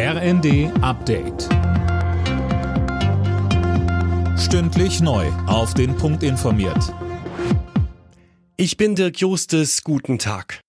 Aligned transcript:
RND 0.00 0.70
Update. 0.80 1.48
Stündlich 4.38 5.00
neu. 5.00 5.26
Auf 5.48 5.74
den 5.74 5.96
Punkt 5.96 6.22
informiert. 6.22 6.94
Ich 8.56 8.76
bin 8.76 8.94
Dirk 8.94 9.18
Justes. 9.18 9.82
Guten 9.82 10.20
Tag. 10.20 10.60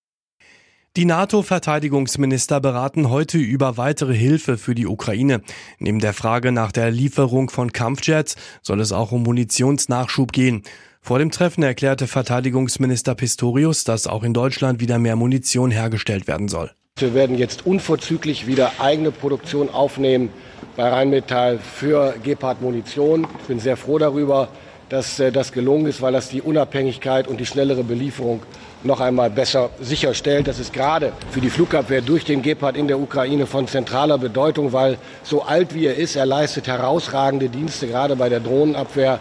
Die 0.97 1.05
NATO-Verteidigungsminister 1.05 2.59
beraten 2.59 3.11
heute 3.11 3.37
über 3.37 3.77
weitere 3.77 4.15
Hilfe 4.15 4.57
für 4.57 4.73
die 4.73 4.87
Ukraine. 4.87 5.43
Neben 5.77 5.99
der 5.99 6.13
Frage 6.13 6.51
nach 6.51 6.71
der 6.71 6.89
Lieferung 6.89 7.51
von 7.51 7.71
Kampfjets 7.71 8.35
soll 8.63 8.79
es 8.79 8.91
auch 8.91 9.11
um 9.11 9.21
Munitionsnachschub 9.21 10.31
gehen. 10.31 10.63
Vor 11.01 11.19
dem 11.19 11.29
Treffen 11.29 11.61
erklärte 11.61 12.07
Verteidigungsminister 12.07 13.13
Pistorius, 13.13 13.83
dass 13.83 14.07
auch 14.07 14.23
in 14.23 14.33
Deutschland 14.33 14.79
wieder 14.79 14.97
mehr 14.97 15.15
Munition 15.15 15.69
hergestellt 15.69 16.25
werden 16.25 16.47
soll. 16.47 16.71
Wir 17.01 17.13
werden 17.13 17.37
jetzt 17.37 17.65
unverzüglich 17.65 18.45
wieder 18.45 18.73
eigene 18.79 19.11
Produktion 19.11 19.69
aufnehmen 19.69 20.33
bei 20.75 20.89
Rheinmetall 20.89 21.59
für 21.59 22.15
Gepard 22.21 22.61
Munition. 22.61 23.25
Ich 23.41 23.47
bin 23.47 23.59
sehr 23.59 23.77
froh 23.77 23.97
darüber, 23.97 24.49
dass 24.89 25.19
äh, 25.19 25.31
das 25.31 25.53
gelungen 25.53 25.85
ist, 25.85 26.01
weil 26.01 26.11
das 26.11 26.29
die 26.29 26.41
Unabhängigkeit 26.41 27.27
und 27.27 27.39
die 27.39 27.45
schnellere 27.45 27.83
Belieferung 27.83 28.41
noch 28.83 28.99
einmal 28.99 29.29
besser 29.29 29.69
sicherstellt. 29.79 30.47
Das 30.47 30.59
ist 30.59 30.73
gerade 30.73 31.13
für 31.31 31.41
die 31.41 31.49
Flugabwehr 31.49 32.01
durch 32.01 32.25
den 32.25 32.41
Gepard 32.41 32.75
in 32.75 32.87
der 32.87 32.99
Ukraine 32.99 33.45
von 33.45 33.67
zentraler 33.67 34.17
Bedeutung, 34.17 34.73
weil 34.73 34.97
so 35.23 35.43
alt 35.43 35.73
wie 35.73 35.85
er 35.85 35.95
ist, 35.95 36.15
er 36.15 36.25
leistet 36.25 36.67
herausragende 36.67 37.49
Dienste, 37.49 37.87
gerade 37.87 38.15
bei 38.15 38.29
der 38.29 38.39
Drohnenabwehr. 38.39 39.19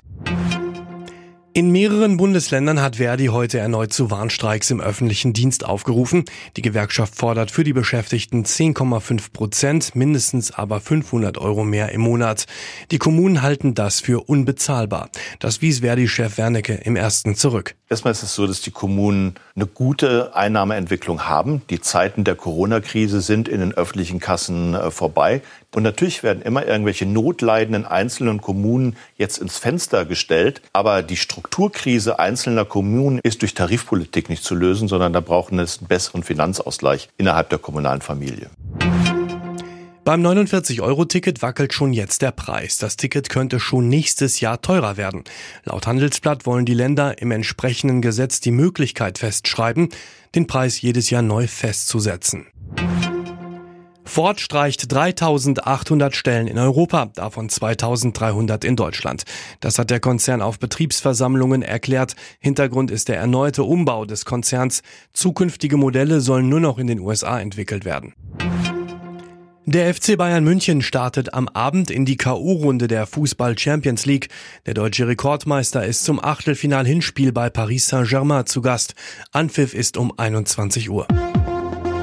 In 1.58 1.72
mehreren 1.72 2.18
Bundesländern 2.18 2.80
hat 2.80 2.98
Verdi 2.98 3.26
heute 3.26 3.58
erneut 3.58 3.92
zu 3.92 4.12
Warnstreiks 4.12 4.70
im 4.70 4.80
öffentlichen 4.80 5.32
Dienst 5.32 5.66
aufgerufen. 5.66 6.24
Die 6.56 6.62
Gewerkschaft 6.62 7.16
fordert 7.16 7.50
für 7.50 7.64
die 7.64 7.72
Beschäftigten 7.72 8.44
10,5 8.44 9.32
Prozent, 9.32 9.96
mindestens 9.96 10.52
aber 10.52 10.78
500 10.78 11.36
Euro 11.36 11.64
mehr 11.64 11.90
im 11.90 12.02
Monat. 12.02 12.46
Die 12.92 12.98
Kommunen 12.98 13.42
halten 13.42 13.74
das 13.74 13.98
für 13.98 14.28
unbezahlbar. 14.28 15.10
Das 15.40 15.60
wies 15.60 15.80
Verdi-Chef 15.80 16.38
Wernicke 16.38 16.74
im 16.74 16.94
ersten 16.94 17.34
zurück. 17.34 17.74
Erstmal 17.90 18.12
ist 18.12 18.22
es 18.22 18.36
so, 18.36 18.46
dass 18.46 18.60
die 18.60 18.70
Kommunen 18.70 19.34
eine 19.56 19.66
gute 19.66 20.36
Einnahmeentwicklung 20.36 21.22
haben. 21.22 21.62
Die 21.70 21.80
Zeiten 21.80 22.22
der 22.22 22.36
Corona-Krise 22.36 23.20
sind 23.20 23.48
in 23.48 23.60
den 23.60 23.72
öffentlichen 23.72 24.20
Kassen 24.20 24.74
äh, 24.74 24.90
vorbei. 24.92 25.40
Und 25.74 25.82
natürlich 25.82 26.22
werden 26.22 26.42
immer 26.42 26.66
irgendwelche 26.66 27.06
notleidenden 27.06 27.84
einzelnen 27.84 28.40
Kommunen 28.40 28.96
jetzt 29.16 29.38
ins 29.38 29.58
Fenster 29.58 30.04
gestellt. 30.04 30.60
Aber 30.72 31.02
die 31.02 31.16
Strukturkrise 31.48 32.18
einzelner 32.18 32.66
Kommunen 32.66 33.20
ist 33.22 33.40
durch 33.40 33.54
Tarifpolitik 33.54 34.28
nicht 34.28 34.44
zu 34.44 34.54
lösen, 34.54 34.86
sondern 34.86 35.14
da 35.14 35.20
brauchen 35.20 35.58
es 35.58 35.78
einen 35.78 35.88
besseren 35.88 36.22
Finanzausgleich 36.22 37.08
innerhalb 37.16 37.48
der 37.48 37.58
kommunalen 37.58 38.02
Familie. 38.02 38.50
Beim 40.04 40.24
49-Euro-Ticket 40.24 41.40
wackelt 41.40 41.72
schon 41.72 41.94
jetzt 41.94 42.20
der 42.20 42.32
Preis. 42.32 42.76
Das 42.76 42.96
Ticket 42.96 43.30
könnte 43.30 43.60
schon 43.60 43.88
nächstes 43.88 44.40
Jahr 44.40 44.60
teurer 44.60 44.98
werden. 44.98 45.24
Laut 45.64 45.86
Handelsblatt 45.86 46.44
wollen 46.44 46.66
die 46.66 46.74
Länder 46.74 47.20
im 47.20 47.30
entsprechenden 47.30 48.02
Gesetz 48.02 48.40
die 48.40 48.52
Möglichkeit 48.52 49.18
festschreiben, 49.18 49.88
den 50.34 50.46
Preis 50.46 50.80
jedes 50.80 51.08
Jahr 51.08 51.22
neu 51.22 51.46
festzusetzen. 51.46 52.46
Ford 54.08 54.40
streicht 54.40 54.92
3800 54.92 56.16
Stellen 56.16 56.46
in 56.46 56.58
Europa, 56.58 57.06
davon 57.14 57.48
2300 57.48 58.64
in 58.64 58.74
Deutschland. 58.74 59.24
Das 59.60 59.78
hat 59.78 59.90
der 59.90 60.00
Konzern 60.00 60.42
auf 60.42 60.58
Betriebsversammlungen 60.58 61.62
erklärt. 61.62 62.16
Hintergrund 62.40 62.90
ist 62.90 63.08
der 63.08 63.18
erneute 63.18 63.62
Umbau 63.62 64.06
des 64.06 64.24
Konzerns. 64.24 64.82
Zukünftige 65.12 65.76
Modelle 65.76 66.20
sollen 66.20 66.48
nur 66.48 66.60
noch 66.60 66.78
in 66.78 66.86
den 66.86 67.00
USA 67.00 67.38
entwickelt 67.38 67.84
werden. 67.84 68.14
Der 69.66 69.94
FC 69.94 70.16
Bayern 70.16 70.44
München 70.44 70.80
startet 70.80 71.34
am 71.34 71.46
Abend 71.48 71.90
in 71.90 72.06
die 72.06 72.16
KO-Runde 72.16 72.88
der 72.88 73.06
Fußball 73.06 73.58
Champions 73.58 74.06
League. 74.06 74.30
Der 74.64 74.72
deutsche 74.72 75.06
Rekordmeister 75.06 75.84
ist 75.84 76.04
zum 76.04 76.24
Achtelfinal-Hinspiel 76.24 77.32
bei 77.32 77.50
Paris 77.50 77.88
Saint-Germain 77.88 78.46
zu 78.46 78.62
Gast. 78.62 78.94
Anpfiff 79.30 79.74
ist 79.74 79.98
um 79.98 80.18
21 80.18 80.88
Uhr. 80.88 81.06